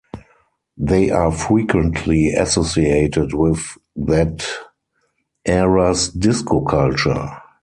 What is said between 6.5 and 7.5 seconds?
culture.